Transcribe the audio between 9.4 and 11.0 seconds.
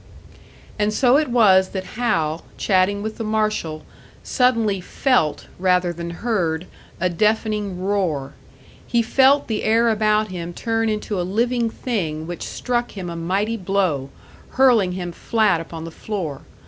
the air about him turn